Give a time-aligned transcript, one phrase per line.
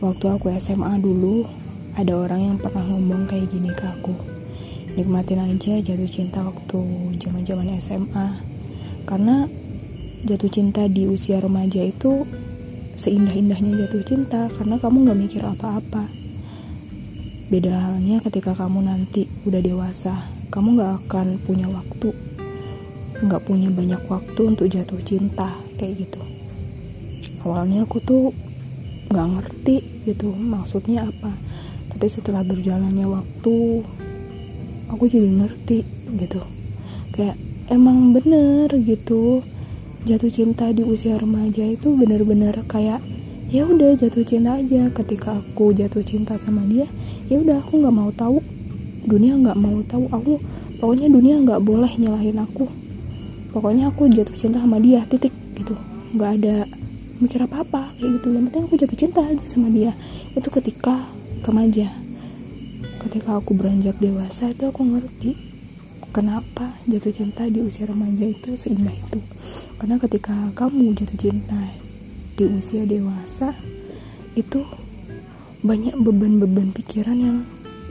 [0.00, 1.44] waktu aku SMA dulu
[1.96, 4.16] ada orang yang pernah ngomong kayak gini ke aku.
[4.96, 6.80] Nikmatin aja jatuh cinta waktu
[7.20, 8.28] zaman zaman SMA
[9.04, 9.44] karena
[10.24, 12.24] jatuh cinta di usia remaja itu
[12.96, 16.04] seindah-indahnya jatuh cinta karena kamu gak mikir apa-apa.
[17.52, 20.16] Beda halnya ketika kamu nanti udah dewasa
[20.48, 22.10] kamu gak akan punya waktu
[23.20, 26.22] gak punya banyak waktu untuk jatuh cinta kayak gitu.
[27.44, 28.32] Awalnya aku tuh
[29.10, 31.34] nggak ngerti gitu maksudnya apa.
[31.90, 33.82] Tapi setelah berjalannya waktu
[34.86, 35.82] aku jadi ngerti
[36.14, 36.40] gitu.
[37.14, 37.34] Kayak
[37.74, 39.42] emang bener gitu.
[40.06, 43.04] Jatuh cinta di usia remaja itu bener-bener kayak
[43.50, 44.88] ya udah jatuh cinta aja.
[44.94, 46.86] Ketika aku jatuh cinta sama dia
[47.26, 48.38] ya udah aku nggak mau tahu.
[49.10, 50.06] Dunia nggak mau tahu.
[50.14, 50.32] Aku
[50.78, 52.70] pokoknya dunia nggak boleh nyalahin aku.
[53.50, 55.74] Pokoknya aku jatuh cinta sama dia titik gitu.
[56.14, 56.56] Nggak ada
[57.20, 58.26] mikir apa-apa kayak gitu.
[58.32, 59.92] Yang penting aku jatuh cinta aja sama dia.
[60.32, 61.06] Itu ketika
[61.44, 61.88] remaja.
[63.00, 65.36] Ketika aku beranjak dewasa itu aku ngerti
[66.10, 69.20] kenapa jatuh cinta di usia remaja itu seindah itu.
[69.78, 71.60] Karena ketika kamu jatuh cinta
[72.36, 73.52] di usia dewasa
[74.34, 74.64] itu
[75.60, 77.38] banyak beban-beban pikiran yang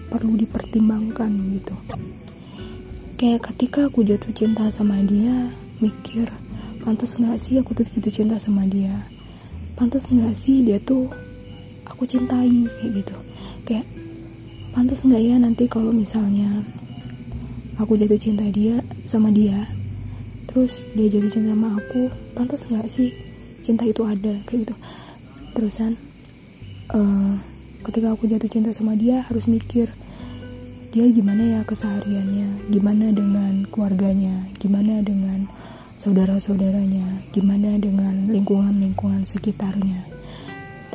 [0.09, 1.75] perlu dipertimbangkan gitu.
[3.19, 6.27] Kayak ketika aku jatuh cinta sama dia mikir
[6.83, 8.91] pantas nggak sih aku tuh jatuh cinta sama dia
[9.79, 11.07] pantas nggak sih dia tuh
[11.87, 13.15] aku cintai kayak gitu.
[13.63, 13.87] Kayak
[14.75, 16.67] pantas nggak ya nanti kalau misalnya
[17.79, 19.71] aku jatuh cinta dia sama dia
[20.51, 23.15] terus dia jatuh cinta sama aku pantas nggak sih
[23.63, 24.35] cinta itu ada?
[24.51, 24.75] Kayak gitu.
[25.55, 25.95] Terusan
[26.91, 27.39] uh,
[27.87, 29.87] ketika aku jatuh cinta sama dia harus mikir
[30.91, 32.67] dia gimana ya kesehariannya?
[32.67, 34.43] Gimana dengan keluarganya?
[34.59, 35.47] Gimana dengan
[35.99, 40.07] saudara-saudaranya gimana dengan lingkungan-lingkungan sekitarnya?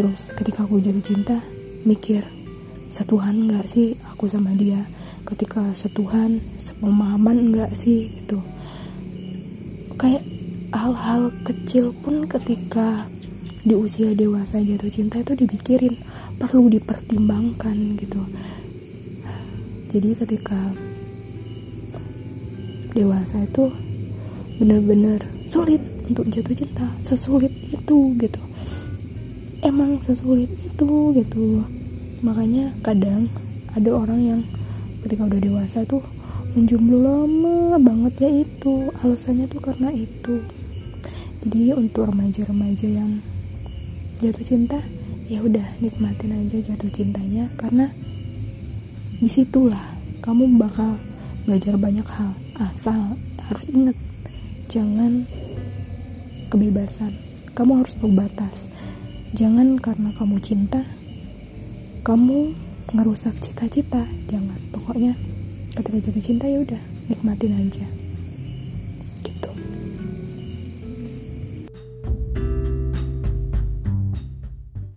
[0.01, 1.37] Terus ketika aku jatuh cinta
[1.85, 2.25] mikir
[2.89, 4.81] setuhan nggak sih aku sama dia?
[5.29, 8.17] Ketika setuhan sepemahaman nggak sih?
[8.17, 8.41] Itu
[10.01, 10.25] kayak
[10.73, 13.05] hal-hal kecil pun ketika
[13.61, 16.01] di usia dewasa jatuh cinta itu dipikirin
[16.41, 18.25] perlu dipertimbangkan gitu.
[19.93, 20.73] Jadi ketika
[22.97, 23.69] dewasa itu
[24.59, 25.19] bener-bener
[25.51, 28.42] sulit untuk jatuh cinta sesulit itu gitu.
[29.65, 31.65] Emang sesulit itu gitu.
[32.20, 33.27] Makanya kadang
[33.75, 34.41] ada orang yang
[35.03, 36.05] ketika udah dewasa tuh
[36.55, 40.39] menjomblo lama banget ya itu alasannya tuh karena itu.
[41.45, 43.20] Jadi untuk remaja-remaja yang
[44.23, 44.79] jatuh cinta
[45.27, 47.89] ya udah nikmatin aja jatuh cintanya karena
[49.19, 49.83] di situlah
[50.20, 50.97] kamu bakal
[51.45, 52.33] belajar banyak hal.
[52.55, 53.19] Asal
[53.51, 53.98] harus inget
[54.70, 55.27] jangan
[56.52, 57.13] kebebasan.
[57.55, 58.70] Kamu harus tahu batas.
[59.35, 60.83] Jangan karena kamu cinta
[62.05, 62.52] kamu
[62.95, 64.05] ngerusak cita-cita.
[64.30, 64.58] Jangan.
[64.70, 65.17] Pokoknya
[65.75, 68.04] ketika jatuh cinta ya udah nikmatin aja